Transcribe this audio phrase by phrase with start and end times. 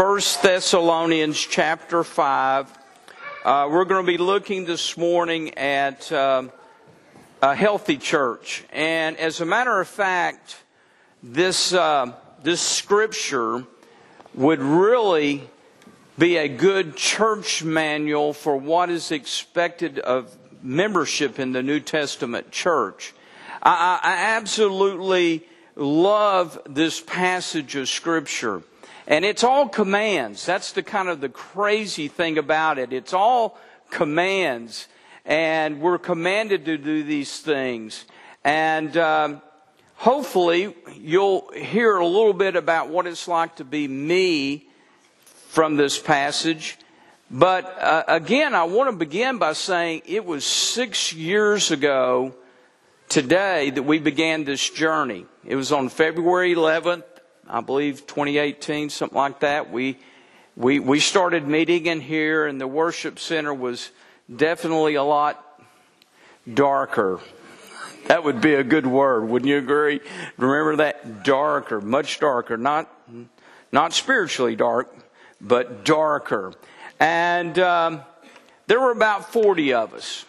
[0.00, 2.72] First Thessalonians chapter 5.
[3.44, 6.44] Uh, we're going to be looking this morning at uh,
[7.42, 8.64] a healthy church.
[8.72, 10.56] And as a matter of fact,
[11.22, 13.66] this, uh, this scripture
[14.32, 15.46] would really
[16.18, 22.50] be a good church manual for what is expected of membership in the New Testament
[22.50, 23.12] church.
[23.62, 25.46] I, I absolutely
[25.76, 28.62] love this passage of scripture.
[29.10, 30.46] And it's all commands.
[30.46, 32.92] That's the kind of the crazy thing about it.
[32.92, 33.58] It's all
[33.90, 34.86] commands.
[35.24, 38.04] And we're commanded to do these things.
[38.44, 39.42] And um,
[39.96, 44.68] hopefully you'll hear a little bit about what it's like to be me
[45.48, 46.78] from this passage.
[47.32, 52.32] But uh, again, I want to begin by saying it was six years ago
[53.08, 55.26] today that we began this journey.
[55.44, 57.02] It was on February 11th,
[57.52, 59.72] I believe 2018, something like that.
[59.72, 59.98] We,
[60.54, 63.90] we, we started meeting in here and the worship center was
[64.34, 65.44] definitely a lot
[66.54, 67.18] darker.
[68.06, 69.98] That would be a good word, wouldn't you agree?
[70.36, 71.24] Remember that?
[71.24, 72.56] Darker, much darker.
[72.56, 72.88] Not,
[73.72, 74.94] not spiritually dark,
[75.40, 76.52] but darker.
[77.00, 78.02] And um,
[78.68, 80.24] there were about 40 of us.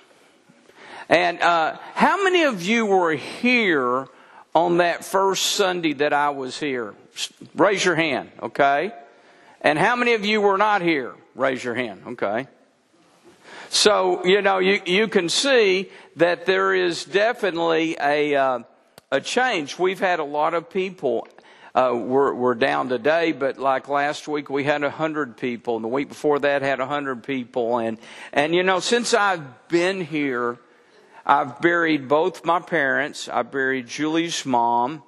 [1.08, 4.08] And uh, how many of you were here
[4.54, 6.94] on that first Sunday that I was here?
[7.56, 8.94] Raise your hand, okay?
[9.62, 11.14] And how many of you were not here?
[11.36, 12.48] Raise your hand, okay?
[13.70, 18.60] So, you know, you, you can see that there is definitely a, uh,
[19.12, 19.80] a change.
[19.80, 21.28] We've had a lot of people.
[21.74, 25.86] Uh, we're, we're down today, but like last week we had a hundred people, and
[25.86, 27.98] the week before that had a hundred people, and
[28.34, 30.58] and you know since I've been here,
[31.32, 33.30] I've buried both my parents.
[33.30, 35.02] I buried Julie's mom.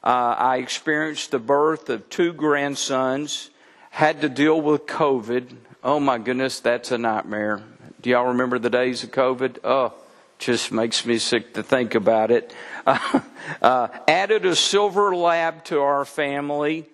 [0.00, 3.50] Uh, I experienced the birth of two grandsons,
[3.90, 5.56] had to deal with COVID.
[5.82, 7.64] Oh my goodness, that's a nightmare.
[8.00, 9.58] Do y'all remember the days of COVID?
[9.64, 9.92] Oh,
[10.38, 12.54] just makes me sick to think about it.
[12.86, 13.20] Uh,
[13.60, 16.86] uh, added a silver lab to our family.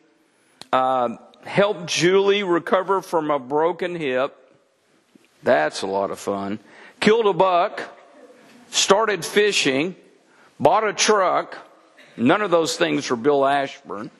[0.72, 4.34] Uh, helped Julie recover from a broken hip.
[5.42, 6.58] That's a lot of fun.
[7.00, 7.98] Killed a buck.
[8.72, 9.94] Started fishing.
[10.58, 11.56] Bought a truck
[12.16, 14.10] None of those things for Bill Ashburn.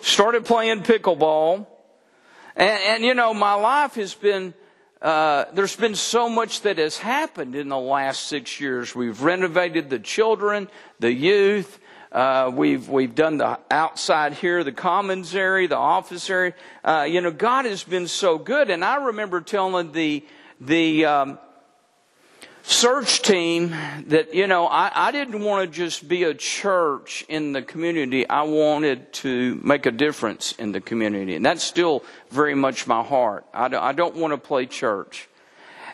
[0.00, 1.66] Started playing pickleball.
[2.56, 4.54] And, and you know, my life has been,
[5.02, 8.94] uh, there's been so much that has happened in the last six years.
[8.94, 10.68] We've renovated the children,
[11.00, 11.80] the youth.
[12.12, 16.54] Uh, we've we've done the outside here, the commons area, the office area.
[16.84, 20.24] Uh, you know, God has been so good, and I remember telling the
[20.60, 21.38] the um,
[22.66, 23.70] search team
[24.06, 28.26] that, you know, I, I didn't want to just be a church in the community.
[28.28, 31.36] I wanted to make a difference in the community.
[31.36, 33.44] And that's still very much my heart.
[33.52, 35.28] I don't, I don't want to play church.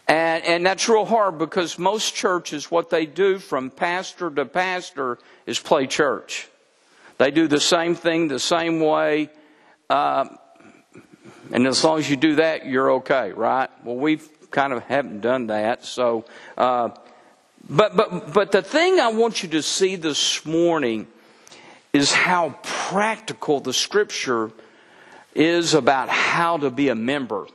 [0.06, 5.18] And, and that's real hard because most churches, what they do from pastor to pastor
[5.46, 6.48] is play church.
[7.18, 9.30] They do the same thing the same way.
[9.88, 10.26] Uh,
[11.52, 13.68] and as long as you do that, you're okay, right?
[13.84, 15.84] Well, we've kind of haven't done that.
[15.84, 16.24] So,
[16.56, 16.90] uh,
[17.68, 21.06] but but but the thing I want you to see this morning
[21.92, 24.50] is how practical the Scripture
[25.34, 27.46] is about how to be a member.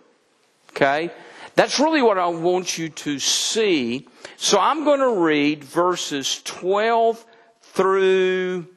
[0.71, 1.11] Okay,
[1.55, 4.07] that's really what I want you to see.
[4.37, 7.25] So I'm going to read verses 12
[7.61, 8.67] through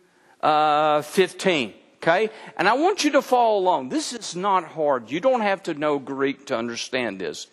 [0.40, 1.74] uh, 15.
[1.96, 2.30] Okay?
[2.56, 3.88] And I want you to follow along.
[3.88, 5.10] This is not hard.
[5.10, 7.48] You don't have to know Greek to understand this.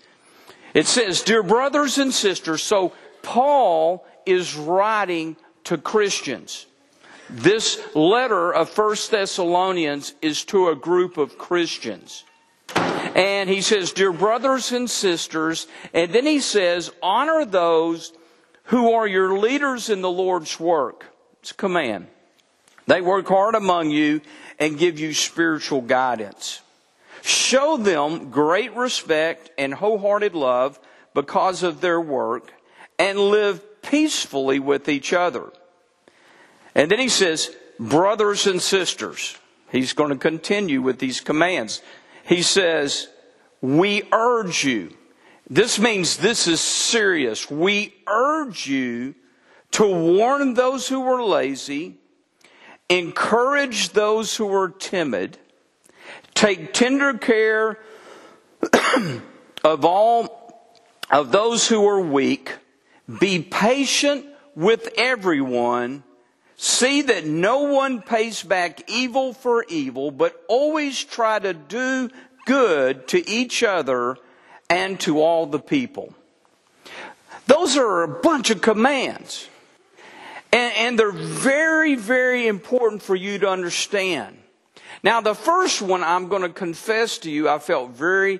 [0.76, 2.92] It says, Dear brothers and sisters, so
[3.24, 6.68] Paul is writing to Christians.
[7.30, 12.26] This letter of First Thessalonians is to a group of Christians.
[12.76, 18.12] And he says, Dear brothers and sisters, and then he says, Honor those
[18.66, 21.06] who are your leaders in the Lord's work.
[21.40, 22.08] It's a command.
[22.86, 24.20] They work hard among you
[24.60, 26.62] and give you spiritual guidance.
[27.26, 30.80] Show them great respect and wholehearted love
[31.16, 32.54] because of their work
[33.00, 35.52] and live peacefully with each other.
[36.76, 39.40] And then he says, brothers and sisters.
[39.72, 41.82] He's going to continue with these commands.
[42.26, 43.08] He says,
[43.60, 44.96] we urge you.
[45.50, 47.50] This means this is serious.
[47.50, 49.16] We urge you
[49.72, 51.96] to warn those who are lazy,
[52.88, 55.40] encourage those who are timid,
[56.34, 57.80] Take tender care
[59.64, 60.64] of all
[61.12, 62.54] of those who are weak.
[63.20, 64.26] Be patient
[64.56, 66.04] with everyone.
[66.58, 72.10] See that no one pays back evil for evil, but always try to do
[72.46, 74.18] good to each other
[74.70, 76.14] and to all the people.
[77.48, 79.48] Those are a bunch of commands.
[80.52, 84.38] And, and, they're very, very important for you to understand.
[85.04, 88.40] Now, the first one I'm going to confess to you, I felt very,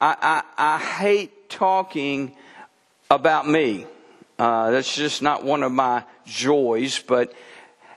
[0.00, 2.36] I, I, I hate talking
[3.10, 3.86] about me.
[4.38, 7.32] Uh, that's just not one of my joys, but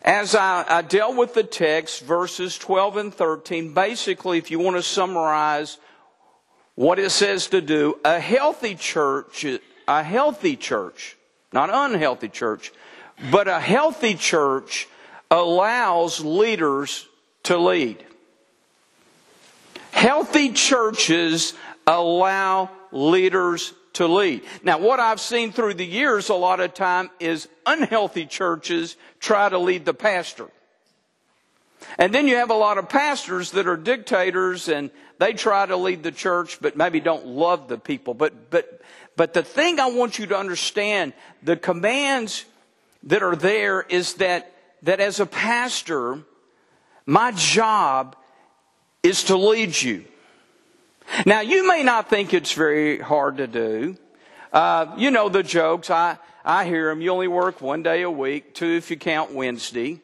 [0.02, 4.75] as I, I dealt with the text, verses 12 and 13, basically, if you want
[4.75, 5.80] to summarize
[6.75, 9.46] what it says to do, a healthy church,
[9.88, 11.18] a healthy church,
[11.51, 12.72] not unhealthy church,
[13.31, 14.88] but a healthy church
[15.31, 17.08] allows leaders
[17.45, 18.03] to lead.
[19.92, 21.53] Healthy churches
[21.88, 24.44] allow leaders to lead.
[24.63, 29.47] Now, what I've seen through the years a lot of time is unhealthy churches try
[29.47, 30.50] to lead the pastor.
[31.97, 35.77] And then you have a lot of pastors that are dictators and they try to
[35.77, 38.13] lead the church, but maybe don't love the people.
[38.13, 38.81] But, but,
[39.15, 42.45] but the thing I want you to understand, the commands
[43.03, 44.51] that are there is that,
[44.81, 46.19] that as a pastor,
[47.06, 48.16] my job
[49.04, 50.06] is to lead you.
[51.25, 53.98] Now, you may not think it's very hard to do.
[54.52, 55.90] Uh, you know the jokes.
[55.90, 57.02] I, I hear them.
[57.02, 60.02] You only work one day a week, two if you count Wednesday.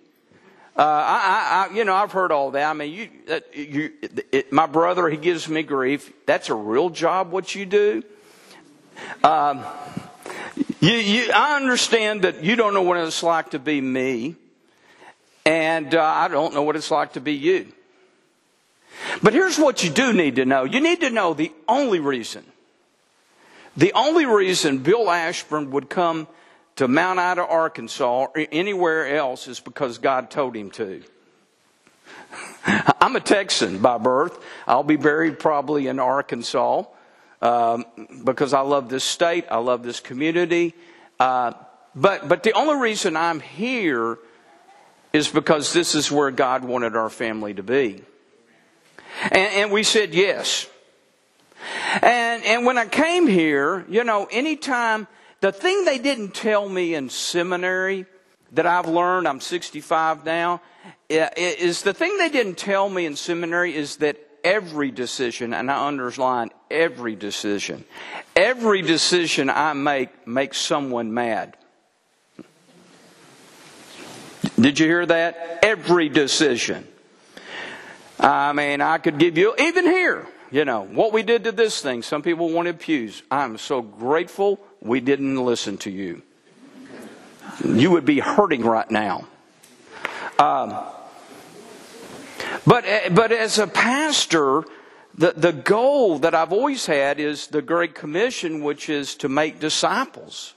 [0.77, 2.69] Uh, I, I, you know, I've heard all that.
[2.69, 3.09] I mean, you,
[3.53, 3.91] you,
[4.31, 6.11] it, my brother, he gives me grief.
[6.25, 8.03] That's a real job, what you do.
[9.23, 9.63] Um,
[10.79, 14.35] you, you, I understand that you don't know what it's like to be me,
[15.45, 17.71] and uh, I don't know what it's like to be you.
[19.23, 20.63] But here's what you do need to know.
[20.63, 22.43] You need to know the only reason,
[23.75, 26.27] the only reason Bill Ashburn would come
[26.75, 31.03] to Mount Ida, Arkansas, or anywhere else is because God told him to.
[33.01, 34.39] I'm a Texan by birth.
[34.67, 36.83] I'll be buried probably in Arkansas
[37.41, 37.85] um,
[38.23, 39.45] because I love this state.
[39.49, 40.75] I love this community.
[41.19, 41.53] Uh,
[41.95, 44.17] but but the only reason I'm here
[45.13, 48.03] is because this is where God wanted our family to be.
[49.23, 50.67] And, and we said yes.
[52.01, 55.07] And, and when I came here, you know, anytime,
[55.41, 58.05] the thing they didn't tell me in seminary
[58.53, 60.61] that I've learned, I'm 65 now,
[61.09, 65.87] is the thing they didn't tell me in seminary is that every decision, and I
[65.87, 67.85] underline every decision,
[68.35, 71.57] every decision I make makes someone mad.
[74.61, 75.59] Did you hear that?
[75.63, 76.87] Every decision.
[78.19, 81.81] I mean, I could give you, even here, you know, what we did to this
[81.81, 82.03] thing.
[82.03, 83.23] Some people wanted pews.
[83.31, 86.21] I'm so grateful we didn't listen to you.
[87.65, 89.27] You would be hurting right now.
[90.37, 90.75] Um,
[92.65, 94.63] but, but as a pastor,
[95.17, 99.59] the, the goal that I've always had is the Great Commission, which is to make
[99.59, 100.53] disciples.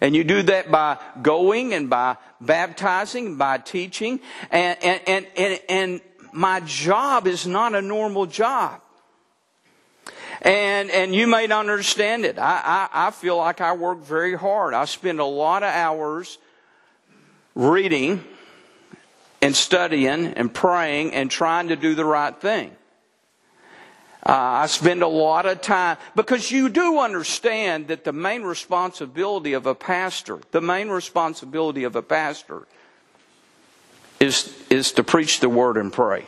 [0.00, 4.20] And you do that by going and by baptizing, by teaching,
[4.50, 6.00] and, and, and, and,
[6.34, 8.80] my job is not a normal job.
[10.42, 12.40] And, and you may not understand it.
[12.40, 14.74] I, I, I feel like I work very hard.
[14.74, 16.38] I spend a lot of hours
[17.54, 18.24] reading
[19.40, 22.72] and studying and praying and trying to do the right thing.
[24.26, 29.52] Uh, I spend a lot of time because you do understand that the main responsibility
[29.52, 32.66] of a pastor, the main responsibility of a pastor
[34.20, 36.24] is, is to preach the word and pray.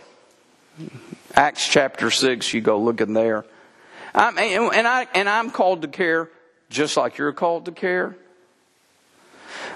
[1.35, 3.47] Acts chapter 6, you go looking there.
[4.15, 6.31] I'm, and, I, and I'm called to care
[6.69, 8.17] just like you're called to care.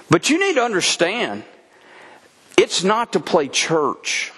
[0.09, 1.43] But you need to understand,
[2.57, 4.31] it's not to play church.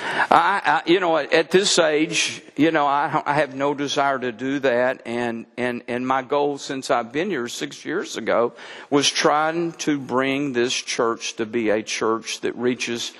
[0.00, 4.32] I, I, you know, at this age, you know, I, I have no desire to
[4.32, 5.02] do that.
[5.06, 8.52] And, and, and my goal since I've been here six years ago
[8.90, 13.12] was trying to bring this church to be a church that reaches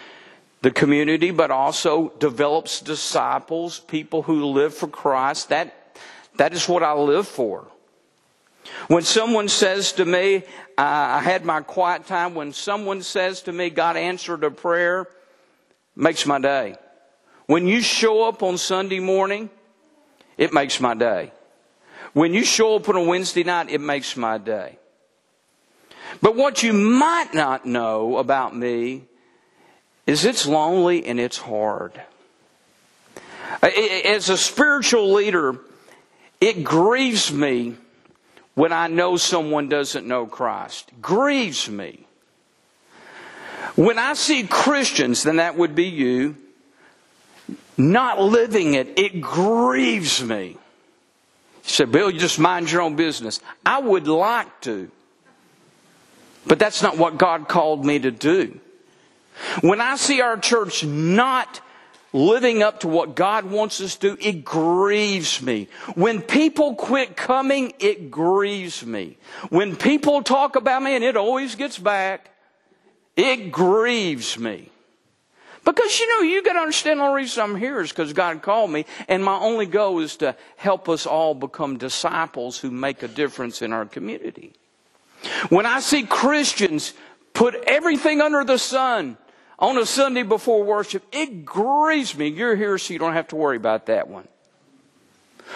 [0.62, 5.50] the community, but also develops disciples, people who live for Christ.
[5.50, 5.96] That,
[6.36, 7.68] that is what I live for.
[8.88, 10.42] When someone says to me,
[10.76, 15.08] I had my quiet time, when someone says to me, God answered a prayer,
[15.98, 16.76] makes my day.
[17.46, 19.50] When you show up on Sunday morning,
[20.36, 21.32] it makes my day.
[22.12, 24.78] When you show up on a Wednesday night, it makes my day.
[26.22, 29.04] But what you might not know about me
[30.06, 32.00] is it's lonely and it's hard.
[33.62, 35.58] As a spiritual leader,
[36.40, 37.76] it grieves me
[38.54, 40.90] when I know someone doesn't know Christ.
[41.00, 42.07] Grieves me.
[43.76, 46.36] When I see Christians, then that would be you,
[47.76, 50.48] not living it, it grieves me.
[50.48, 50.56] You
[51.62, 53.40] said, Bill, you just mind your own business.
[53.64, 54.90] I would like to.
[56.46, 58.58] But that's not what God called me to do.
[59.60, 61.60] When I see our church not
[62.12, 65.68] living up to what God wants us to it grieves me.
[65.94, 69.18] When people quit coming, it grieves me.
[69.50, 72.30] When people talk about me, and it always gets back,
[73.18, 74.70] it grieves me.
[75.64, 78.40] Because you know, you got to understand the only reason I'm here is because God
[78.40, 83.02] called me, and my only goal is to help us all become disciples who make
[83.02, 84.54] a difference in our community.
[85.50, 86.94] When I see Christians
[87.34, 89.18] put everything under the sun
[89.58, 92.28] on a Sunday before worship, it grieves me.
[92.28, 94.28] You're here so you don't have to worry about that one.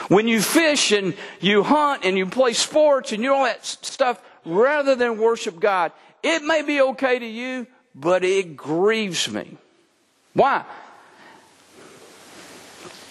[0.08, 4.20] When you fish and you hunt and you play sports and you all that stuff
[4.44, 5.92] rather than worship God,
[6.22, 9.56] it may be okay to you, but it grieves me.
[10.34, 10.64] Why?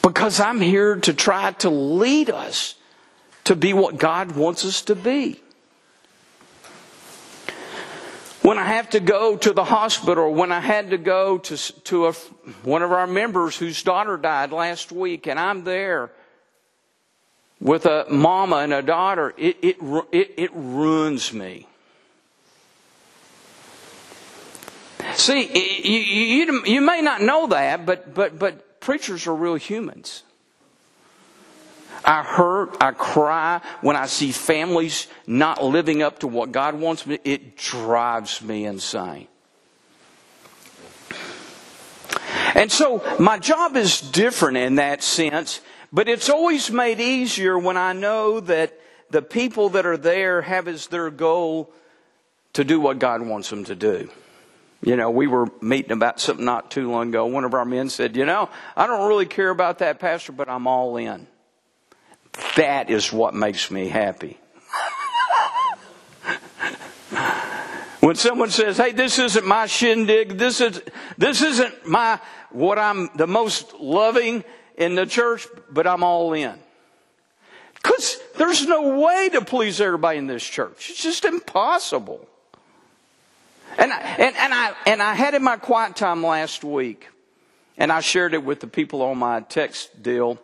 [0.02, 2.76] Because I'm here to try to lead us
[3.44, 5.42] to be what God wants us to be.
[8.42, 12.08] When I have to go to the hospital, when I had to go to, to
[12.08, 12.14] a,
[12.64, 16.12] one of our members whose daughter died last week, and I'm there
[17.60, 19.78] with a mama and a daughter, it, it,
[20.12, 21.68] it, it ruins me.
[25.16, 25.42] See,
[25.84, 30.24] you, you, you may not know that, but, but, but preachers are real humans.
[32.04, 37.06] I hurt, I cry when I see families not living up to what God wants
[37.06, 37.20] me.
[37.24, 39.28] It drives me insane.
[42.56, 45.62] And so my job is different in that sense,
[45.94, 48.78] but it's always made easier when I know that
[49.10, 51.72] the people that are there have as their goal
[52.54, 54.10] to do what God wants them to do.
[54.84, 57.28] You know, we were meeting about something not too long ago.
[57.28, 60.50] One of our men said, You know, I don't really care about that, Pastor, but
[60.50, 61.28] I'm all in.
[62.56, 64.40] That is what makes me happy.
[68.00, 70.38] when someone says, "Hey, this isn't my shindig.
[70.38, 70.82] This is
[71.18, 72.20] this isn't my
[72.50, 74.46] what I'm the most loving
[74.78, 76.58] in the church, but I'm all in."
[77.76, 80.90] Because there's no way to please everybody in this church.
[80.90, 82.28] It's just impossible.
[83.82, 87.08] And I, and, and I and I had in my quiet time last week,
[87.80, 90.40] and I shared it with the people on my text deal.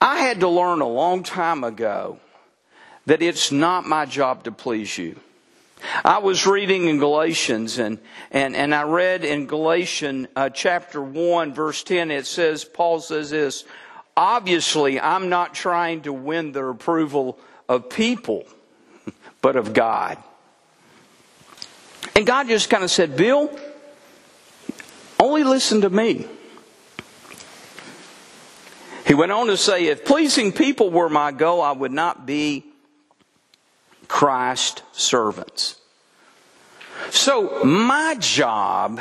[0.00, 2.20] I had to learn a long time ago
[3.06, 5.18] that it's not my job to please you.
[6.04, 7.98] I was reading in Galatians and,
[8.30, 13.30] and, and I read in Galatians uh, chapter 1 verse 10 it says, Paul says
[13.30, 13.64] this,
[14.16, 18.44] obviously I'm not trying to win the approval of people,
[19.42, 20.22] but of God.
[22.14, 23.50] And God just kind of said, Bill,
[25.18, 26.26] only listen to me.
[29.06, 32.64] He went on to say, if pleasing people were my goal, I would not be
[34.08, 35.76] Christ servants.
[37.10, 39.00] So my job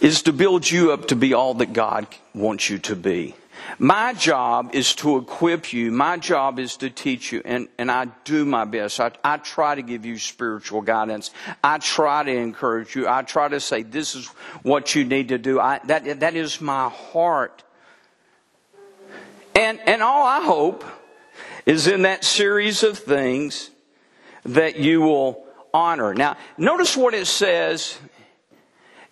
[0.00, 3.34] is to build you up to be all that God wants you to be.
[3.78, 5.90] My job is to equip you.
[5.90, 7.42] My job is to teach you.
[7.44, 9.00] And, and I do my best.
[9.00, 11.30] I, I try to give you spiritual guidance.
[11.62, 13.08] I try to encourage you.
[13.08, 14.26] I try to say, this is
[14.62, 15.60] what you need to do.
[15.60, 17.64] I, that, that is my heart
[19.54, 20.84] and, and all I hope
[21.64, 23.70] is in that series of things
[24.44, 26.12] that you will honor.
[26.12, 27.98] Now, notice what it says.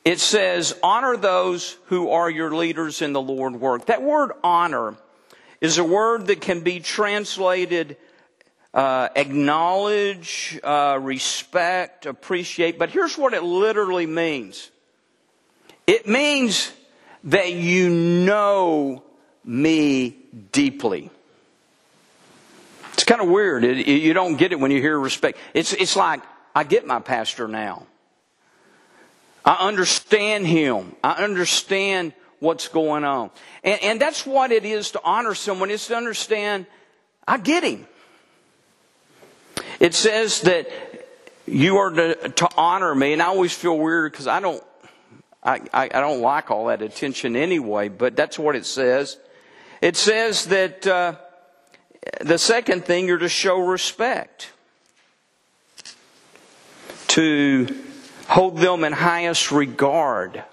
[0.05, 3.87] It says, honor those who are your leaders in the Lord work.
[3.87, 4.97] That word honor
[5.61, 7.97] is a word that can be translated
[8.75, 12.79] uh, acknowledge, uh, respect, appreciate.
[12.79, 14.71] But here's what it literally means
[15.87, 16.73] it means
[17.25, 19.03] that you know
[19.45, 20.17] me
[20.53, 21.11] deeply.
[22.95, 23.65] It's kind of weird.
[23.65, 25.39] It, you don't get it when you hear respect.
[25.55, 26.23] It's, it's like,
[26.55, 27.87] I get my pastor now.
[29.45, 30.95] I understand him.
[31.03, 33.31] I understand what's going on.
[33.65, 36.67] And, and that's what it is to honor someone, is to understand,
[37.27, 37.87] I get him.
[39.81, 40.69] It says that
[41.47, 44.63] you are to, to honor me, and I always feel weird because I don't,
[45.43, 49.19] I, I, I don't like all that attention anyway, but that's what it says.
[49.81, 51.17] It says that uh,
[52.21, 54.51] the second thing you're to show respect,
[57.09, 57.67] to
[58.29, 60.45] hold them in highest regard.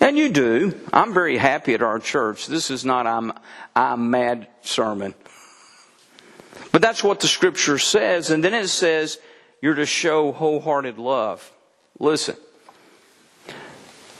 [0.00, 0.78] And you do.
[0.92, 2.46] I'm very happy at our church.
[2.46, 3.32] This is not I'm
[3.74, 5.14] I'm mad sermon.
[6.72, 8.30] But that's what the scripture says.
[8.30, 9.18] And then it says
[9.62, 11.50] you're to show wholehearted love.
[11.98, 12.36] Listen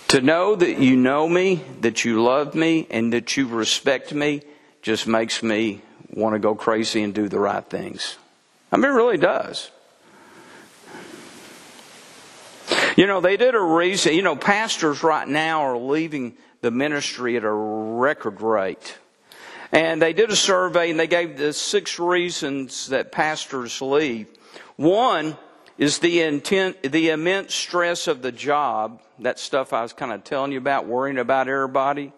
[0.09, 4.43] To know that you know me, that you love me, and that you respect me
[4.81, 8.17] just makes me want to go crazy and do the right things.
[8.71, 9.71] I mean, it really does.
[12.97, 17.37] You know, they did a reason, you know, pastors right now are leaving the ministry
[17.37, 18.99] at a record rate.
[19.73, 24.29] And they did a survey and they gave the six reasons that pastors leave.
[24.77, 25.37] One
[25.77, 29.01] is the intent, the immense stress of the job.
[29.19, 32.13] That stuff I was kind of telling you about, worrying about everybody.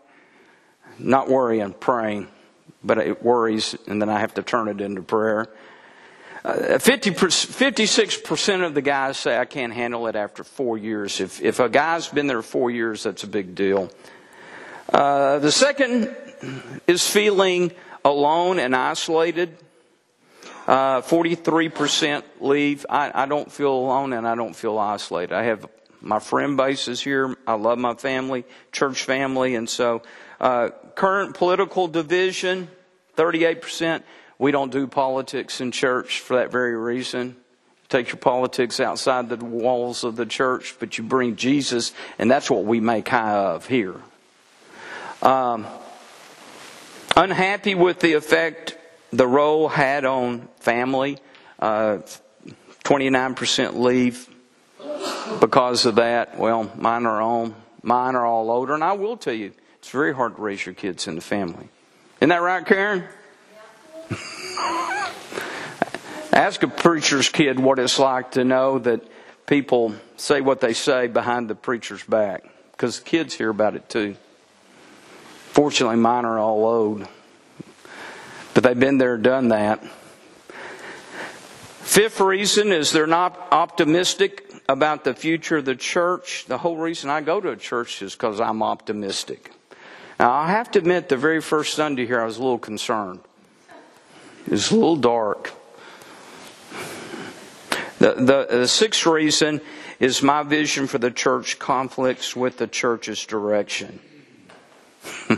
[0.99, 2.28] Not worrying, praying,
[2.85, 5.49] but it worries, and then I have to turn it into prayer.
[6.46, 11.20] Uh, 50 56% of the guys say, I can't handle it after four years.
[11.20, 13.90] If, if a guy's been there four years, that's a big deal.
[14.92, 16.14] Uh, the second
[16.86, 17.72] is feeling
[18.04, 19.58] alone and isolated.
[20.68, 22.86] Uh, 43% leave.
[22.88, 25.34] I, I don't feel alone and I don't feel isolated.
[25.34, 25.66] I have
[26.00, 27.36] my friend base is here.
[27.44, 30.02] I love my family, church family, and so
[30.40, 32.68] uh, current political division,
[33.16, 34.04] 38%.
[34.38, 37.37] We don't do politics in church for that very reason.
[37.88, 42.50] Take your politics outside the walls of the church, but you bring Jesus, and that's
[42.50, 44.00] what we make high of here.
[45.23, 45.66] Um,
[47.16, 48.76] unhappy with the effect
[49.12, 51.19] the role had on family.
[51.59, 51.99] Uh,
[52.85, 54.28] 29% leave
[55.40, 56.38] because of that.
[56.38, 60.14] Well, mine are all mine are all older, and I will tell you, it's very
[60.14, 61.69] hard to raise your kids in the family.
[62.21, 63.05] Isn't that right, Karen?
[66.32, 69.02] Ask a preacher's kid what it's like to know that
[69.46, 74.16] people say what they say behind the preacher's back, because kids hear about it too.
[75.50, 77.08] Fortunately, mine are all old.
[78.52, 79.82] But they've been there, and done that.
[81.80, 86.44] Fifth reason is they're not optimistic about the future of the church.
[86.46, 89.52] The whole reason I go to a church is because I'm optimistic.
[90.18, 93.20] Now, I have to admit, the very first Sunday here, I was a little concerned.
[94.46, 95.52] It was a little dark.
[97.98, 99.61] The, the, the sixth reason
[99.98, 103.98] is my vision for the church conflicts with the church's direction.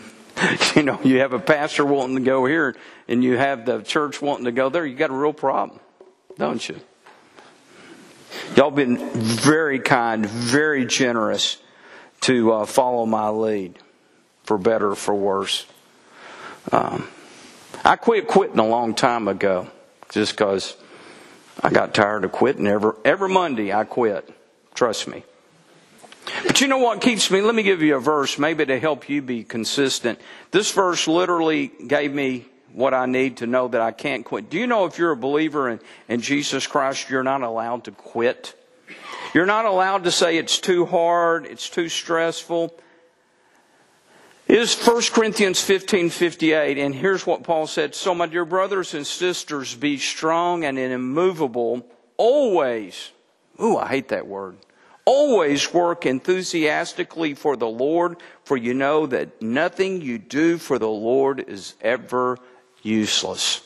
[0.74, 4.20] you know, you have a pastor wanting to go here and you have the church
[4.20, 5.80] wanting to go there, you got a real problem,
[6.36, 6.78] don't you?
[8.56, 11.58] Y'all been very kind, very generous
[12.22, 13.78] to uh, follow my lead,
[14.42, 15.66] for better or for worse.
[16.72, 17.08] Um,
[17.88, 19.66] I quit quitting a long time ago,
[20.10, 20.76] just because
[21.62, 22.66] I got tired of quitting.
[22.66, 24.28] Every every Monday I quit.
[24.74, 25.24] Trust me.
[26.46, 27.40] But you know what keeps me?
[27.40, 30.20] Let me give you a verse, maybe to help you be consistent.
[30.50, 34.50] This verse literally gave me what I need to know that I can't quit.
[34.50, 37.90] Do you know if you're a believer in, in Jesus Christ, you're not allowed to
[37.90, 38.54] quit?
[39.32, 42.78] You're not allowed to say it's too hard, it's too stressful.
[44.48, 47.94] Is 1 Corinthians 15, 58, and here's what Paul said.
[47.94, 53.10] So my dear brothers and sisters, be strong and immovable, always.
[53.62, 54.56] Ooh, I hate that word.
[55.04, 60.88] Always work enthusiastically for the Lord, for you know that nothing you do for the
[60.88, 62.38] Lord is ever
[62.82, 63.60] useless.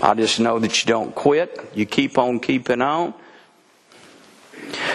[0.00, 1.72] I just know that you don't quit.
[1.74, 3.14] You keep on keeping on.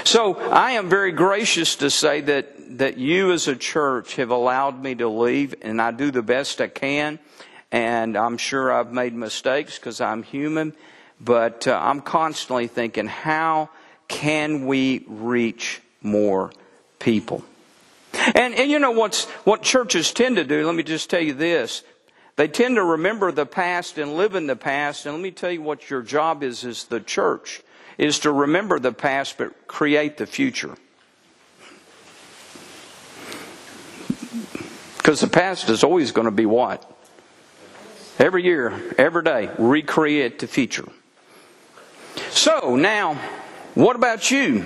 [0.06, 4.82] So I am very gracious to say that, that you as a church have allowed
[4.82, 7.19] me to leave and I do the best I can.
[7.71, 10.73] And I'm sure I've made mistakes because I'm human,
[11.19, 13.69] but uh, I'm constantly thinking, how
[14.08, 16.51] can we reach more
[16.99, 17.43] people?
[18.13, 21.34] And, and you know what's, what churches tend to do, let me just tell you
[21.34, 21.84] this.
[22.38, 25.06] They tend to remember the past and live in the past.
[25.06, 27.62] And let me tell you what your job is as the church,
[27.97, 30.75] is to remember the past but create the future.
[35.06, 36.84] Because the past is always going to be what?
[38.18, 40.88] Every year, every day, recreate the future.
[42.32, 43.13] So now,
[43.76, 44.65] what about you?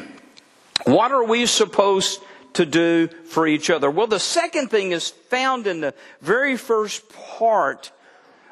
[0.86, 2.22] What are we supposed
[2.54, 3.92] to do for each other?
[3.92, 7.92] Well, the second thing is found in the very first part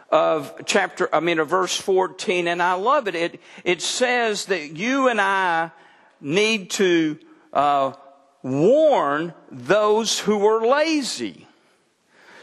[0.09, 3.15] of chapter, I mean, of verse 14, and I love it.
[3.15, 5.71] It, it says that you and I
[6.19, 7.17] need to
[7.53, 7.93] uh,
[8.43, 11.46] warn those who are lazy.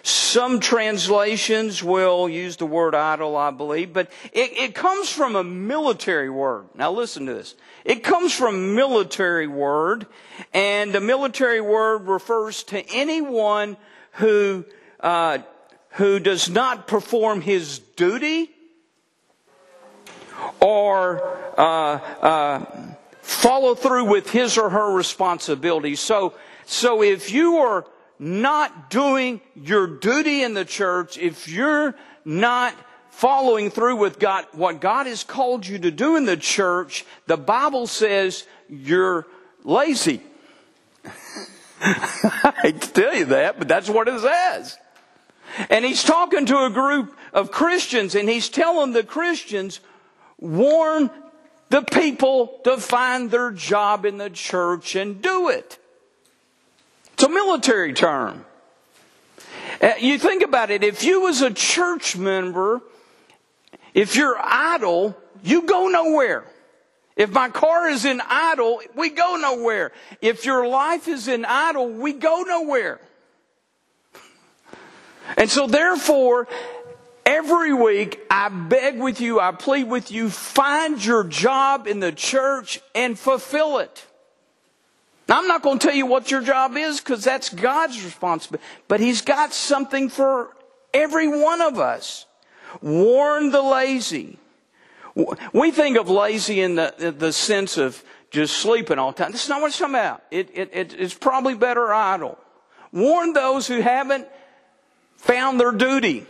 [0.06, 5.42] Some translations will use the word idle, I believe, but it, it, comes from a
[5.42, 6.66] military word.
[6.74, 7.54] Now listen to this.
[7.86, 10.06] It comes from military word,
[10.52, 13.78] and the military word refers to anyone
[14.12, 14.66] who,
[15.00, 15.38] uh,
[15.92, 18.50] who does not perform his duty
[20.60, 21.26] or
[21.58, 22.64] uh, uh,
[23.22, 26.00] follow through with his or her responsibilities.
[26.00, 26.34] So
[26.66, 27.86] So if you are
[28.18, 32.74] not doing your duty in the church, if you're not
[33.10, 37.36] following through with God, what God has called you to do in the church, the
[37.36, 39.26] Bible says you're
[39.62, 40.20] lazy.
[41.80, 44.78] I hate to tell you that, but that's what it says.
[45.70, 49.80] And he's talking to a group of Christians and he's telling the Christians,
[50.38, 51.10] warn
[51.70, 55.78] the people to find their job in the church and do it.
[57.14, 58.44] It's a military term.
[59.80, 62.80] Uh, you think about it, if you was a church member,
[63.92, 66.44] if you're idle, you go nowhere.
[67.16, 69.92] If my car is in idle, we go nowhere.
[70.20, 73.00] If your life is in idle, we go nowhere.
[75.36, 76.48] And so therefore,
[77.24, 82.12] every week I beg with you, I plead with you, find your job in the
[82.12, 84.04] church and fulfill it.
[85.28, 88.64] Now, I'm not going to tell you what your job is because that's God's responsibility,
[88.88, 90.54] but He's got something for
[90.92, 92.26] every one of us.
[92.82, 94.38] Warn the lazy.
[95.52, 99.32] We think of lazy in the, the sense of just sleeping all the time.
[99.32, 100.22] This is not what it's talking about.
[100.30, 102.36] It, it, it, it's probably better idle.
[102.92, 104.26] Warn those who haven't
[105.16, 106.26] found their duty.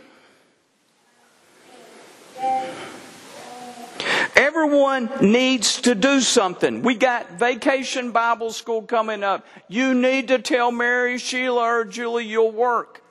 [4.35, 6.81] Everyone needs to do something.
[6.81, 9.45] We got vacation Bible school coming up.
[9.69, 13.01] You need to tell Mary, Sheila, or Julie you'll work.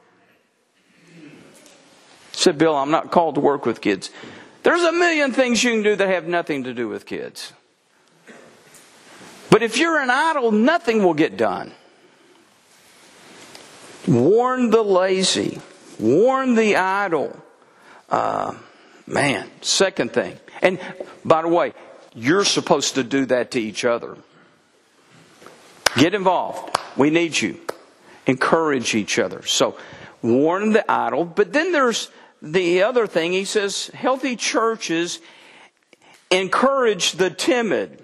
[2.33, 4.11] Said Bill, I'm not called to work with kids.
[4.65, 7.53] There's a million things you can do that have nothing to do with kids.
[9.51, 11.73] But if you're an idle, nothing will get done.
[14.09, 15.61] Warn the lazy.
[15.99, 17.37] Warn the idle.
[18.11, 18.55] Uh,
[19.07, 20.39] man, second thing.
[20.63, 20.79] And
[21.25, 21.73] by the way,
[22.15, 24.17] you're supposed to do that to each other.
[25.97, 26.77] Get involved.
[26.97, 27.61] We need you.
[28.27, 29.45] Encourage each other.
[29.45, 29.77] So,
[30.23, 31.25] warn the idle.
[31.25, 33.33] But then there's the other thing.
[33.33, 35.21] He says, healthy churches
[36.31, 38.01] encourage the timid.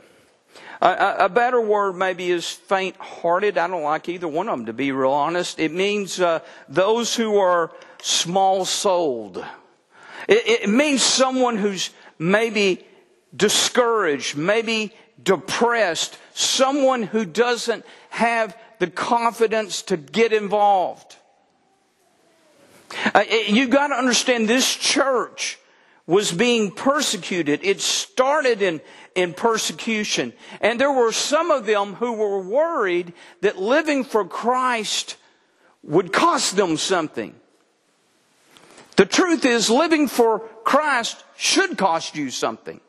[0.82, 3.58] A, a, better word maybe is faint hearted.
[3.58, 5.58] I don't like either one of them, to be real honest.
[5.58, 9.44] It means uh, those who are small souled.
[10.30, 12.86] It, it means someone who's maybe
[13.36, 21.16] discouraged, maybe depressed, someone who doesn't have the confidence to get involved.
[23.14, 25.58] Uh, you got to understand this church
[26.06, 27.60] was being persecuted.
[27.62, 28.80] It started in,
[29.14, 30.32] in persecution.
[30.60, 33.12] And there were some of them who were worried
[33.42, 35.16] that living for Christ
[35.82, 37.34] would cost them something.
[39.00, 42.82] The truth is, living for Christ should cost you something.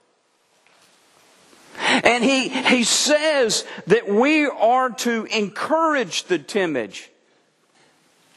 [1.77, 6.99] And he, he says that we are to encourage the timid.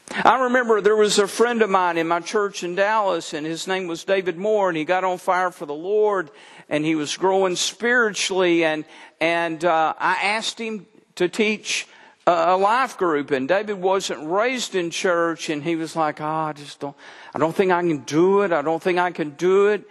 [0.09, 3.67] I remember there was a friend of mine in my church in Dallas, and his
[3.67, 6.31] name was David Moore, and he got on fire for the Lord,
[6.69, 8.85] and he was growing spiritually, and
[9.19, 10.85] and uh, I asked him
[11.15, 11.89] to teach
[12.27, 16.53] a life group, and David wasn't raised in church, and he was like, "Oh, I
[16.53, 16.95] just don't,
[17.33, 18.51] I don't think I can do it.
[18.51, 19.83] I don't think I can do it."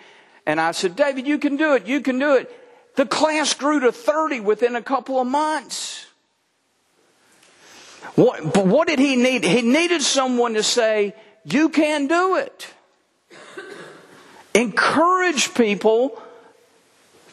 [0.46, 1.86] And I said, "David, you can do it.
[1.86, 2.50] You can do it."
[2.96, 6.06] The class grew to thirty within a couple of months.
[8.14, 9.44] What, but what did he need?
[9.44, 12.68] He needed someone to say, you can do it.
[14.54, 16.20] Encourage people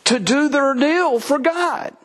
[0.06, 1.96] to do their deal for God.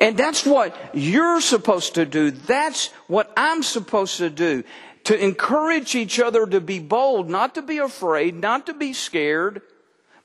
[0.00, 2.30] And that's what you're supposed to do.
[2.30, 4.64] That's what I'm supposed to do.
[5.04, 9.62] To encourage each other to be bold, not to be afraid, not to be scared,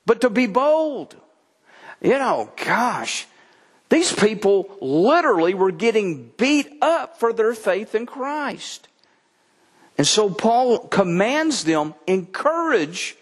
[0.06, 1.15] but to be bold.
[2.01, 3.25] You know, gosh,
[3.89, 8.88] these people literally were getting beat up for their faith in Christ.
[9.97, 13.15] And so Paul commands them encourage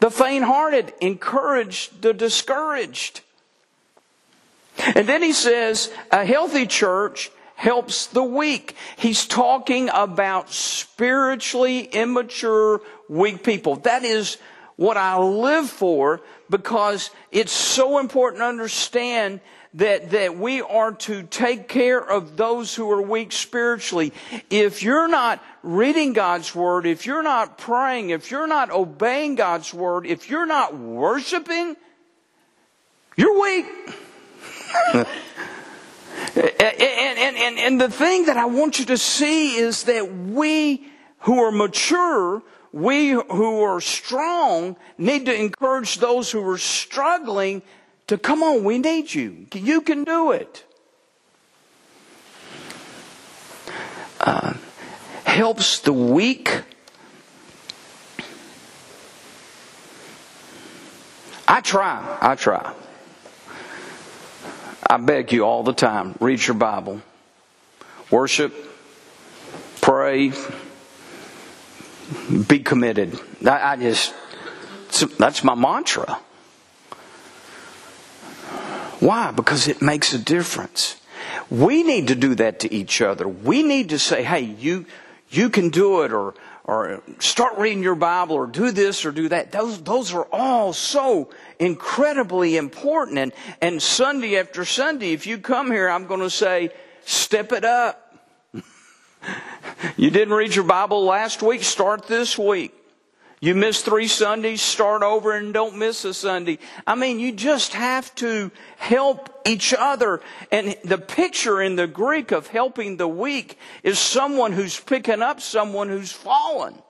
[0.00, 3.22] the faint hearted, encourage the discouraged.
[4.94, 8.74] And then he says a healthy church helps the weak.
[8.96, 13.76] He's talking about spiritually immature, weak people.
[13.76, 14.38] That is
[14.76, 19.40] what I live for because it's so important to understand
[19.74, 24.12] that, that we are to take care of those who are weak spiritually.
[24.50, 29.72] If you're not reading God's Word, if you're not praying, if you're not obeying God's
[29.72, 31.76] Word, if you're not worshiping,
[33.16, 33.66] you're weak.
[34.94, 35.06] and,
[36.36, 40.86] and, and, and the thing that I want you to see is that we
[41.20, 47.62] who are mature, we who are strong, need to encourage those who are struggling
[48.08, 49.46] to come on, we need you.
[49.54, 50.64] You can do it.
[54.22, 54.54] uh,
[55.24, 56.62] helps the weak.
[61.46, 62.18] I try.
[62.20, 62.72] I try.
[64.88, 67.00] I beg you all the time read your Bible,
[68.10, 68.54] worship,
[69.80, 70.32] pray,
[72.48, 73.18] be committed.
[73.46, 74.14] I, I just,
[75.18, 76.18] that's my mantra.
[79.00, 79.32] Why?
[79.32, 80.96] Because it makes a difference.
[81.50, 83.26] We need to do that to each other.
[83.26, 84.86] We need to say, hey, you,
[85.28, 89.28] you can do it or, or start reading your Bible or do this or do
[89.28, 89.50] that.
[89.52, 93.18] Those, those are all so incredibly important.
[93.18, 96.70] And, and Sunday after Sunday, if you come here, I'm going to say,
[97.04, 98.16] step it up.
[99.96, 102.72] you didn't read your Bible last week, start this week.
[103.42, 106.60] You miss three Sundays, start over and don't miss a Sunday.
[106.86, 110.20] I mean, you just have to help each other.
[110.52, 115.40] And the picture in the Greek of helping the weak is someone who's picking up
[115.40, 116.80] someone who's fallen.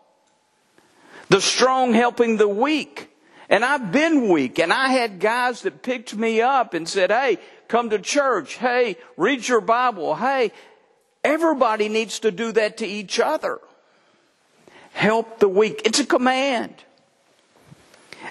[1.30, 3.08] The strong helping the weak.
[3.48, 7.38] And I've been weak and I had guys that picked me up and said, Hey,
[7.66, 8.56] come to church.
[8.56, 10.14] Hey, read your Bible.
[10.16, 10.52] Hey,
[11.24, 13.58] everybody needs to do that to each other.
[14.92, 15.82] Help the weak.
[15.84, 16.74] It's a command.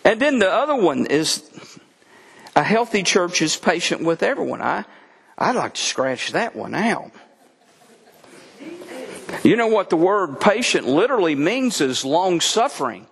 [0.04, 1.50] And then the other one is
[2.56, 4.62] a healthy church is patient with everyone.
[4.62, 4.86] I,
[5.38, 7.12] I'd like to scratch that one out.
[9.44, 13.08] You know what the word patient literally means is long suffering.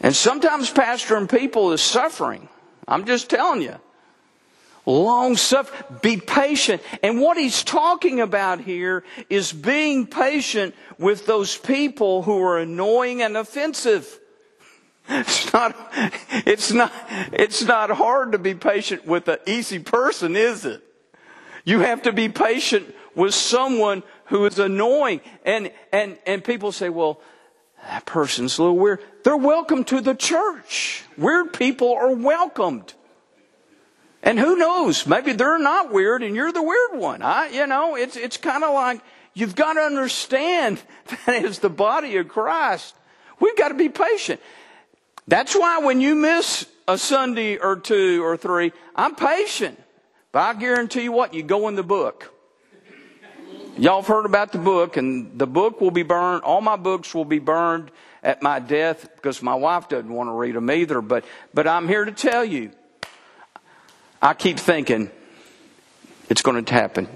[0.00, 2.48] And sometimes pastoring people is suffering.
[2.86, 3.76] I'm just telling you.
[4.90, 6.00] Long suffering.
[6.02, 6.82] Be patient.
[7.02, 13.22] And what he's talking about here is being patient with those people who are annoying
[13.22, 14.18] and offensive.
[15.08, 15.76] It's not,
[16.46, 16.92] it's not,
[17.32, 20.82] it's not hard to be patient with an easy person, is it?
[21.64, 25.20] You have to be patient with someone who is annoying.
[25.44, 27.20] And, and, and people say, well,
[27.84, 29.00] that person's a little weird.
[29.22, 31.04] They're welcome to the church.
[31.16, 32.94] Weird people are welcomed.
[34.22, 35.06] And who knows?
[35.06, 37.22] Maybe they're not weird and you're the weird one.
[37.22, 39.00] I, you know, it's, it's kind of like
[39.34, 40.80] you've got to understand
[41.26, 42.94] that as the body of Christ,
[43.40, 44.40] we've got to be patient.
[45.26, 49.80] That's why when you miss a Sunday or two or three, I'm patient.
[50.32, 52.34] But I guarantee you what, you go in the book.
[53.78, 56.42] Y'all have heard about the book, and the book will be burned.
[56.42, 57.90] All my books will be burned
[58.22, 61.00] at my death because my wife doesn't want to read them either.
[61.00, 62.72] But, but I'm here to tell you,
[64.22, 65.10] I keep thinking,
[66.28, 67.08] it's going to happen.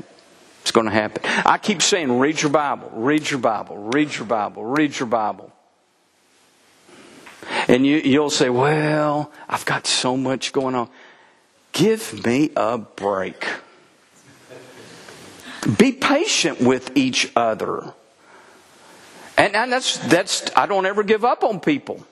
[0.62, 1.22] It's going to happen.
[1.24, 5.52] I keep saying, read your Bible, read your Bible, read your Bible, read your Bible.
[7.68, 10.88] And you, you'll say, well, I've got so much going on.
[11.72, 13.46] Give me a break.
[15.78, 17.92] Be patient with each other.
[19.36, 22.06] And, and that's, that's, I don't ever give up on people.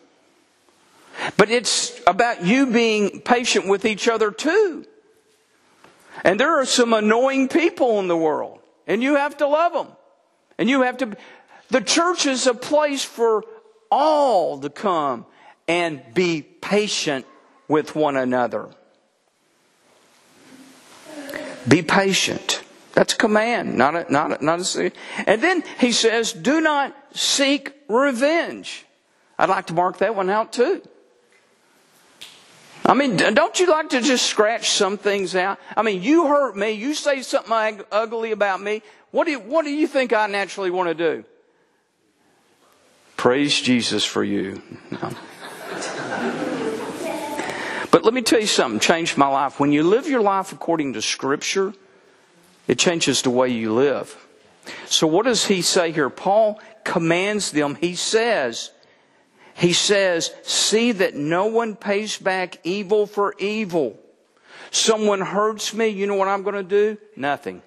[1.37, 4.85] But it's about you being patient with each other too.
[6.25, 9.89] And there are some annoying people in the world, and you have to love them.
[10.59, 11.17] And you have to,
[11.69, 13.45] the church is a place for
[13.91, 15.27] all to come
[15.67, 17.27] and be patient
[17.69, 18.69] with one another.
[21.67, 22.63] Be patient.
[22.93, 24.93] That's a command, not a, not a, not a.
[25.27, 28.85] And then he says, do not seek revenge.
[29.39, 30.83] I'd like to mark that one out too.
[32.85, 35.59] I mean, don't you like to just scratch some things out?
[35.77, 38.83] I mean, you hurt me, you say something ugly about me.
[39.13, 41.25] What do you, what do you think I naturally want to do?
[43.17, 44.61] Praise Jesus for you.
[44.91, 45.13] No.
[47.93, 49.61] But let me tell you something changed my life.
[49.61, 51.75] When you live your life according to Scripture,
[52.67, 54.17] it changes the way you live.
[54.87, 56.09] So what does he say here?
[56.11, 57.77] Paul commands them.
[57.77, 58.71] He says,
[59.55, 63.99] he says, see that no one pays back evil for evil.
[64.71, 66.99] Someone hurts me, you know what I'm going to do?
[67.17, 67.63] Nothing.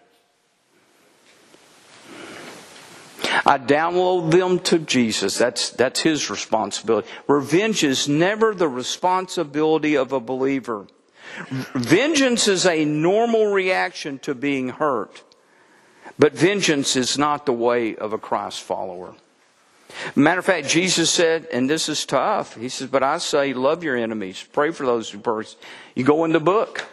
[3.45, 5.37] I download them to Jesus.
[5.37, 7.07] That's, that's his responsibility.
[7.27, 10.87] Revenge is never the responsibility of a believer.
[11.73, 15.23] Vengeance is a normal reaction to being hurt.
[16.17, 19.15] But vengeance is not the way of a Christ follower.
[20.15, 22.55] Matter of fact, Jesus said, and this is tough.
[22.55, 24.45] He says, but I say, love your enemies.
[24.51, 25.63] Pray for those who persecute.
[25.95, 26.85] You go in the book.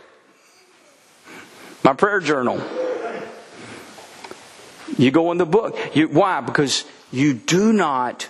[1.83, 2.62] My prayer journal.
[4.98, 5.76] You go in the book.
[5.94, 6.40] You, why?
[6.42, 8.28] Because you do not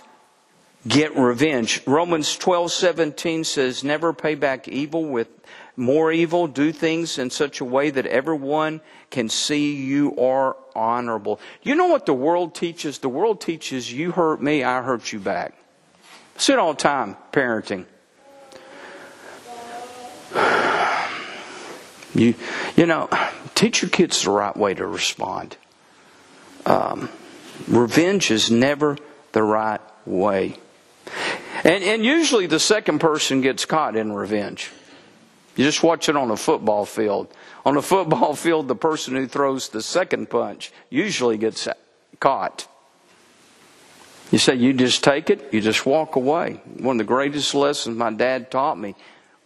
[0.87, 1.81] get revenge.
[1.85, 5.27] Romans twelve seventeen says, never pay back evil with
[5.75, 11.39] more evil, do things in such a way that everyone can see you are honorable.
[11.63, 12.99] You know what the world teaches?
[12.99, 15.57] The world teaches you hurt me, I hurt you back.
[16.37, 17.85] See it all the time, parenting.
[22.15, 22.35] You,
[22.75, 23.09] you know,
[23.55, 25.57] teach your kids the right way to respond.
[26.63, 27.09] Um,
[27.67, 28.97] revenge is never
[29.31, 30.57] the right way.
[31.63, 34.69] And, and usually the second person gets caught in revenge.
[35.55, 37.27] You just watch it on a football field.
[37.65, 41.67] On a football field, the person who throws the second punch usually gets
[42.19, 42.67] caught.
[44.31, 46.53] You say, you just take it, you just walk away.
[46.79, 48.95] One of the greatest lessons my dad taught me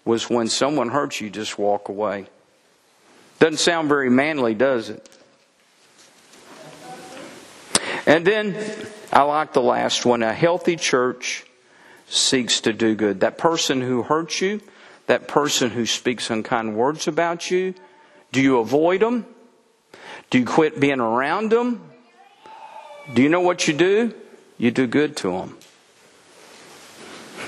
[0.06, 2.28] was when someone hurts you, just walk away.
[3.40, 5.10] Doesn't sound very manly, does it?
[8.06, 8.56] And then
[9.12, 10.24] I like the last one.
[10.24, 11.46] A healthy church
[12.08, 13.20] seeks to do good.
[13.20, 14.62] That person who hurts you,
[15.08, 17.74] that person who speaks unkind words about you,
[18.32, 19.26] do you avoid them?
[20.30, 21.82] Do you quit being around them?
[23.14, 24.14] Do you know what you do?
[24.58, 25.58] You do good to them.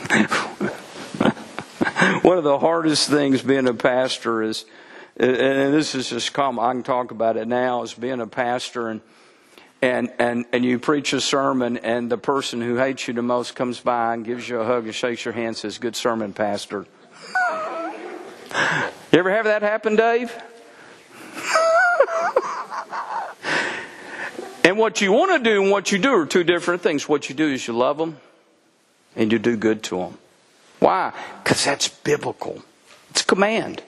[2.24, 4.66] One of the hardest things being a pastor is,
[5.18, 8.90] and this is just common, I can talk about it now, is being a pastor
[8.90, 9.02] and
[9.82, 13.56] and, and, and you preach a sermon and the person who hates you the most
[13.56, 16.34] comes by and gives you a hug and shakes your hand and says, Good sermon,
[16.34, 16.86] Pastor.
[19.12, 20.34] You ever have that happen, Dave?
[24.64, 27.08] and what you want to do and what you do are two different things.
[27.08, 28.18] What you do is you love them
[29.16, 30.18] and you do good to them.
[30.80, 31.14] Why?
[31.44, 32.62] Because that's biblical.
[33.10, 33.82] It's command.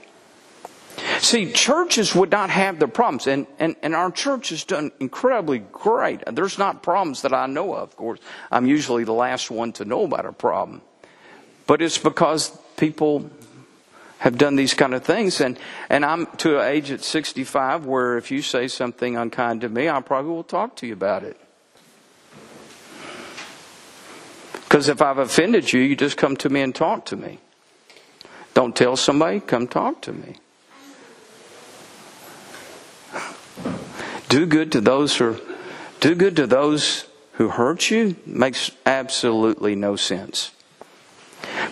[1.19, 5.60] See, churches would not have the problems, and, and, and our church has done incredibly
[5.60, 6.21] great.
[6.25, 8.19] There's not problems that I know of, of course.
[8.51, 10.81] I'm usually the last one to know about a problem.
[11.65, 13.29] But it's because people
[14.21, 15.57] have done these kind of things, and,
[15.89, 19.89] and I'm to an age at 65 where if you say something unkind to me,
[19.89, 21.38] I probably will talk to you about it.
[24.53, 27.39] Because if I've offended you, you just come to me and talk to me.
[28.53, 30.36] Don't tell somebody, come talk to me.
[34.29, 35.41] do good to those who
[35.99, 40.51] do good to those who hurt you makes absolutely no sense.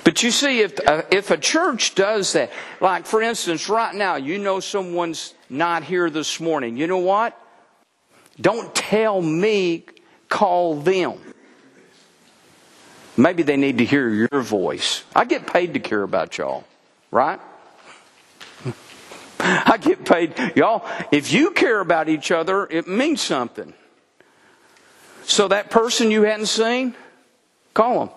[0.03, 2.51] But you see, if uh, if a church does that,
[2.81, 6.77] like for instance, right now, you know someone's not here this morning.
[6.77, 7.39] You know what?
[8.39, 9.85] Don't tell me.
[10.29, 11.17] Call them.
[13.17, 15.03] Maybe they need to hear your voice.
[15.15, 16.63] I get paid to care about y'all,
[17.11, 17.39] right?
[19.39, 20.33] I get paid.
[20.55, 23.73] Y'all, if you care about each other, it means something.
[25.23, 26.95] So that person you hadn't seen,
[27.73, 28.09] call them.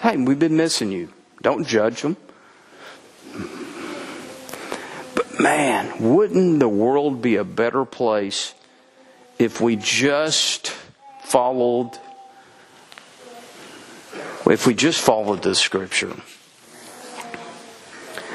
[0.00, 1.12] Hey, we've been missing you.
[1.42, 2.16] Don't judge them.
[5.14, 8.54] But man, wouldn't the world be a better place
[9.38, 10.68] if we just
[11.24, 11.98] followed
[14.46, 16.14] if we just followed the scripture?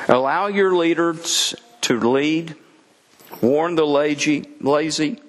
[0.07, 2.55] Allow your leaders to lead,
[3.41, 5.19] warn the lazy, lazy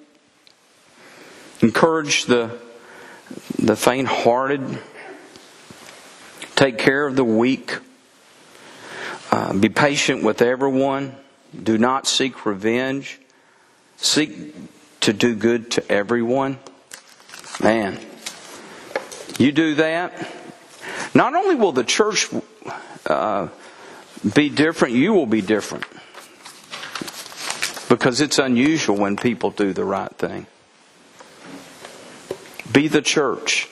[1.65, 2.59] encourage the,
[3.59, 4.79] the faint hearted,
[6.57, 7.79] take care of the weak,
[9.31, 11.15] uh, be patient with everyone,
[11.61, 13.21] do not seek revenge,
[13.97, 14.55] seek
[15.01, 16.59] to do good to everyone.
[17.63, 17.99] Man,
[19.39, 20.13] you do that,
[21.15, 22.29] not only will the church
[23.07, 23.49] uh,
[24.35, 25.85] be different, you will be different
[27.89, 30.47] because it's unusual when people do the right thing.
[32.73, 33.69] Be the church.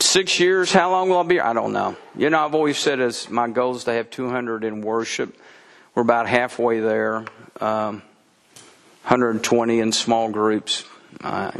[0.00, 1.40] Six years, how long will I be?
[1.40, 1.96] I don't know.
[2.16, 5.36] You know, I've always said as my goal is to have 200 in worship.
[5.94, 7.24] We're about halfway there.
[7.60, 8.02] Um,
[9.04, 10.84] 120 in small groups,
[11.22, 11.52] uh,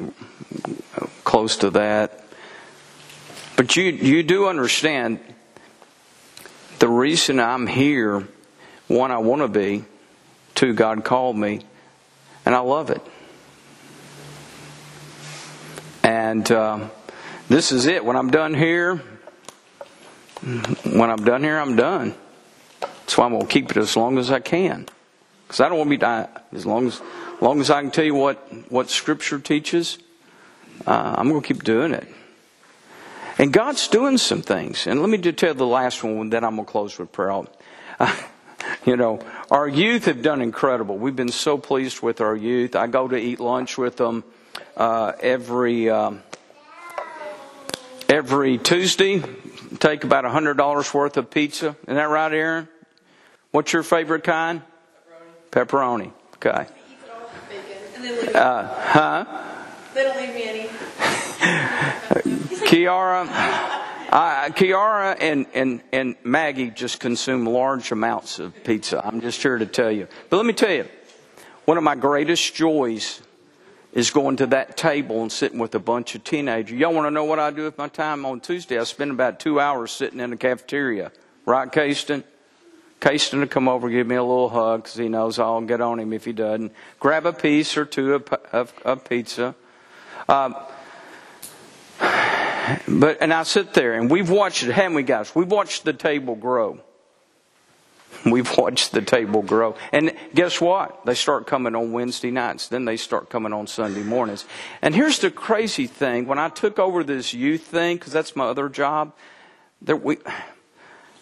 [1.25, 2.25] close to that.
[3.57, 5.21] But you, you do understand
[6.79, 8.27] the reason I'm here,
[8.89, 9.85] one, I want to be,
[10.55, 11.63] Two, God called me,
[12.47, 13.03] and I love it.
[16.05, 16.89] And uh,
[17.49, 18.05] this is it.
[18.05, 18.97] When I'm done here,
[20.45, 22.15] when I'm done here, I'm done.
[22.81, 24.87] That's why I'm going to keep it as long as I can.
[25.47, 26.29] Because I don't want to be dying.
[26.53, 27.01] As long as,
[27.41, 28.37] long as I can tell you what,
[28.71, 29.99] what Scripture teaches,
[30.87, 32.09] uh, I'm going to keep doing it.
[33.37, 34.87] And God's doing some things.
[34.87, 37.43] And let me just tell the last one, then I'm going to close with prayer.
[38.01, 38.17] Uh,
[38.87, 39.21] you know,
[39.51, 40.97] our youth have done incredible.
[40.97, 42.75] We've been so pleased with our youth.
[42.75, 44.25] I go to eat lunch with them
[44.77, 46.23] uh, every um,
[48.19, 49.21] every Tuesday.
[49.81, 51.75] Take about a hundred dollars worth of pizza.
[51.83, 52.69] Isn't that right, Aaron?
[53.51, 54.63] What's your favorite kind?
[55.51, 56.13] Pepperoni.
[56.13, 56.13] Pepperoni.
[56.37, 56.67] Okay.
[57.97, 59.25] And then leave, Uh, huh?
[59.95, 60.69] they don't leave me any.
[62.69, 63.27] Kiara,
[64.11, 69.05] uh, Kiara and, and, and Maggie just consume large amounts of pizza.
[69.05, 70.07] I'm just here to tell you.
[70.31, 70.87] But let me tell you,
[71.65, 73.21] one of my greatest joys
[73.95, 76.77] is going to that table and sitting with a bunch of teenagers.
[76.77, 78.79] Y'all want to know what I do with my time on Tuesday?
[78.79, 81.13] I spend about two hours sitting in the cafeteria.
[81.47, 82.25] Right, Caston?
[82.99, 86.01] Caston will come over, give me a little hug because he knows I'll get on
[86.01, 86.73] him if he doesn't.
[86.99, 89.55] Grab a piece or two of, of, of pizza.
[90.29, 90.57] Um,
[92.89, 95.33] but and I sit there and we've watched it, haven't we, guys?
[95.37, 96.81] We've watched the table grow.
[98.25, 99.77] We've watched the table grow.
[99.93, 101.05] And guess what?
[101.05, 102.69] They start coming on Wednesday nights.
[102.69, 104.45] Then they start coming on Sunday mornings.
[104.83, 106.27] And here's the crazy thing.
[106.27, 109.13] When I took over this youth thing, because that's my other job,
[109.83, 110.19] that we,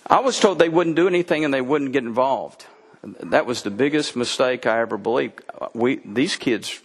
[0.06, 2.66] I was told they wouldn't do anything and they wouldn't get involved.
[3.02, 5.40] That was the biggest mistake I ever believed.
[5.74, 6.80] We, these kids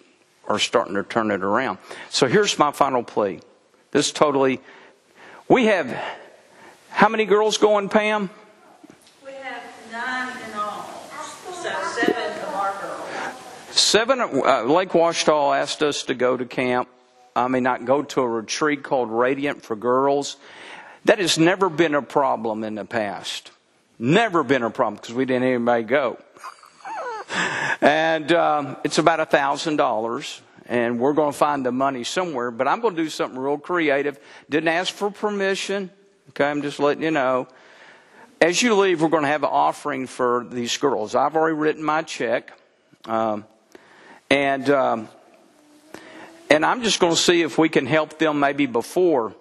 [0.47, 1.77] are starting to turn it around.
[2.09, 3.41] So here's my final plea.
[3.91, 4.61] This totally,
[5.47, 5.95] we have,
[6.89, 8.29] how many girls going, Pam?
[9.23, 10.89] We have nine in all,
[11.51, 13.09] so seven of our girls.
[13.77, 16.89] Seven, uh, Lake Ouachita asked us to go to camp.
[17.35, 20.37] I mean, not go to a retreat called Radiant for Girls.
[21.05, 23.51] That has never been a problem in the past.
[23.99, 26.17] Never been a problem because we didn't anybody go.
[27.81, 32.49] and um, it's about a thousand dollars, and we're going to find the money somewhere.
[32.49, 34.19] But I'm going to do something real creative.
[34.49, 35.91] Didn't ask for permission.
[36.29, 37.47] Okay, I'm just letting you know.
[38.41, 41.13] As you leave, we're going to have an offering for these girls.
[41.13, 42.53] I've already written my check.
[43.05, 43.45] Um,
[44.29, 45.09] and um,
[46.49, 49.33] and I'm just going to see if we can help them maybe before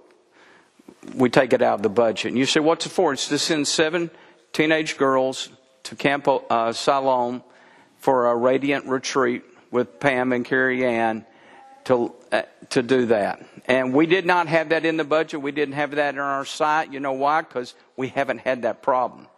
[1.15, 2.31] we take it out of the budget.
[2.31, 3.13] And you say, what's it for?
[3.13, 4.11] It's to send seven
[4.53, 5.49] teenage girls
[5.85, 7.43] to Camp uh, Siloam
[7.99, 11.25] for a radiant retreat with Pam and Carrie Ann
[11.85, 13.45] to uh, to do that.
[13.67, 15.41] And we did not have that in the budget.
[15.41, 16.93] We didn't have that in our site.
[16.93, 17.43] You know why?
[17.43, 19.29] Because we haven't had that problem.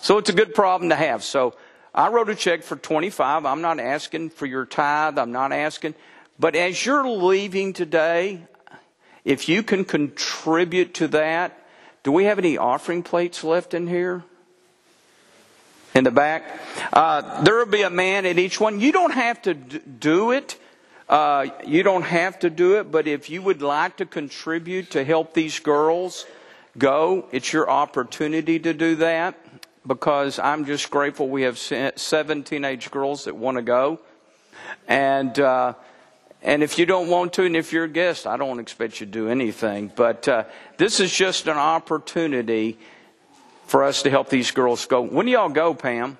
[0.00, 1.22] So it's a good problem to have.
[1.22, 1.54] So
[1.94, 3.44] I wrote a check for 25.
[3.44, 5.18] I'm not asking for your tithe.
[5.18, 5.94] I'm not asking.
[6.38, 8.46] But as you're leaving today,
[9.24, 11.58] if you can contribute to that,
[12.02, 14.24] do we have any offering plates left in here?
[15.94, 16.44] In the back?
[16.92, 18.80] Uh, there will be a man at each one.
[18.80, 20.58] You don't have to do it.
[21.10, 25.04] Uh, you don't have to do it, but if you would like to contribute to
[25.04, 26.24] help these girls
[26.78, 29.41] go, it's your opportunity to do that
[29.86, 34.00] because I'm just grateful we have seven teenage girls that want to go.
[34.86, 35.74] And, uh,
[36.42, 39.06] and if you don't want to, and if you're a guest, I don't expect you
[39.06, 39.92] to do anything.
[39.94, 40.44] But uh,
[40.76, 42.78] this is just an opportunity
[43.66, 45.00] for us to help these girls go.
[45.00, 46.18] When do y'all go, Pam?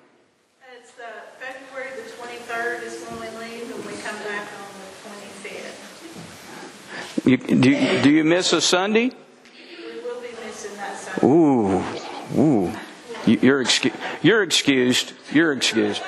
[0.77, 1.03] It's the
[1.39, 5.79] February the twenty-third is when we leave, and we come back on the twenty-fifth.
[7.27, 9.11] You, do, do you miss a Sunday?
[9.11, 11.27] We will be missing that Sunday.
[11.27, 11.83] Ooh,
[12.37, 12.73] ooh.
[13.25, 15.13] You- You're, excu- you're excused.
[15.31, 16.01] You're excused.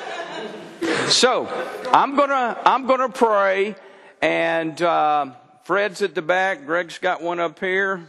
[1.08, 1.46] So,
[1.92, 3.74] I'm gonna, I'm gonna pray,
[4.20, 5.32] and uh,
[5.64, 6.66] Fred's at the back.
[6.66, 8.08] Greg's got one up here.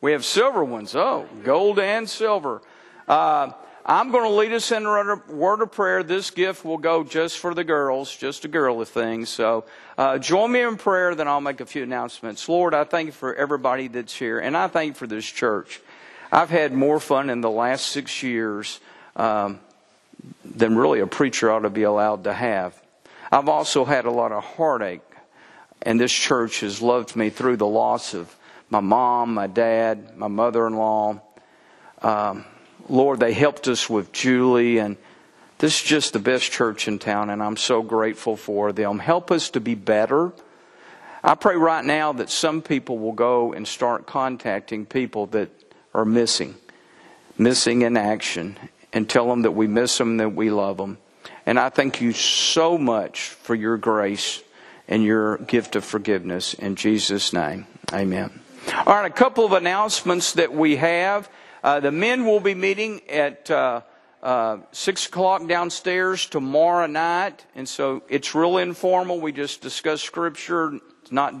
[0.00, 0.94] We have silver ones.
[0.94, 2.62] Oh, gold and silver.
[3.06, 3.50] Uh,
[3.84, 6.02] I'm going to lead us in a word of prayer.
[6.02, 9.24] This gift will go just for the girls, just a girly thing.
[9.24, 9.64] So
[9.96, 12.46] uh, join me in prayer, then I'll make a few announcements.
[12.50, 15.80] Lord, I thank you for everybody that's here, and I thank you for this church.
[16.30, 18.80] I've had more fun in the last six years
[19.16, 19.60] um,
[20.44, 22.80] than really a preacher ought to be allowed to have.
[23.30, 25.00] I've also had a lot of heartache,
[25.82, 28.34] and this church has loved me through the loss of
[28.70, 31.20] my mom, my dad, my mother in law.
[32.02, 32.44] Um,
[32.88, 34.96] Lord, they helped us with Julie, and
[35.58, 38.98] this is just the best church in town, and I'm so grateful for them.
[38.98, 40.32] Help us to be better.
[41.22, 45.50] I pray right now that some people will go and start contacting people that
[45.98, 46.54] are missing,
[47.36, 48.56] missing in action,
[48.92, 50.98] and tell them that we miss them, that we love them.
[51.44, 54.42] And I thank you so much for your grace
[54.86, 56.54] and your gift of forgiveness.
[56.54, 58.40] In Jesus' name, amen.
[58.86, 61.28] All right, a couple of announcements that we have.
[61.64, 63.80] Uh, the men will be meeting at uh,
[64.22, 67.44] uh, 6 o'clock downstairs tomorrow night.
[67.56, 69.20] And so it's real informal.
[69.20, 70.78] We just discuss scripture.
[71.02, 71.34] It's not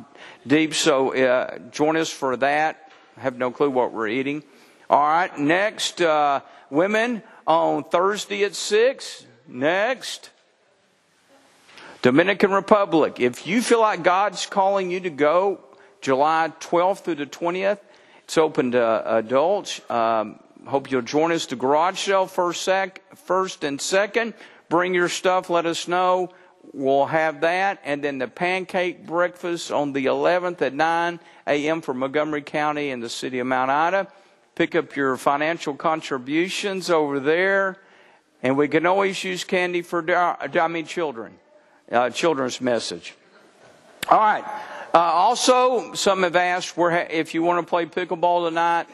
[0.46, 0.74] deep.
[0.74, 2.87] So uh, join us for that.
[3.18, 4.42] Have no clue what we're eating.
[4.90, 6.40] All right, next, uh,
[6.70, 9.26] women on Thursday at 6.
[9.46, 10.30] Next.
[12.02, 13.18] Dominican Republic.
[13.18, 15.60] If you feel like God's calling you to go
[16.00, 17.80] July 12th through the 20th,
[18.24, 19.80] it's open to adults.
[19.90, 21.46] Um, hope you'll join us.
[21.46, 24.34] The garage sale first, sec, first and second.
[24.68, 25.50] Bring your stuff.
[25.50, 26.30] Let us know.
[26.72, 27.80] We'll have that.
[27.84, 31.80] And then the pancake breakfast on the 11th at 9 a.m.
[31.80, 34.08] for Montgomery County and the city of Mount Ida.
[34.54, 37.78] Pick up your financial contributions over there.
[38.42, 41.38] And we can always use candy for, I mean, children.
[41.90, 43.14] Uh, children's message.
[44.10, 44.44] All right.
[44.94, 48.88] Uh, also, some have asked if you want to play pickleball tonight.